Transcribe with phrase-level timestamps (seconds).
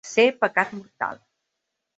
[0.11, 1.23] Ser pecat mortal.